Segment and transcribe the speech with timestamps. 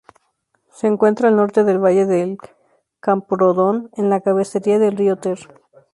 [0.71, 2.35] Se encuentra al norte del valle de
[3.01, 5.37] Camprodón, en la cabecera del río Ter.